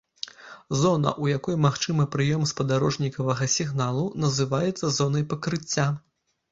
Зона, 0.83 1.11
у 1.25 1.29
якой 1.37 1.59
магчымы 1.67 2.07
прыём 2.17 2.47
спадарожнікавага 2.55 3.51
сігналу, 3.59 4.11
называецца 4.27 4.85
зонай 4.99 5.23
пакрыцця. 5.35 5.87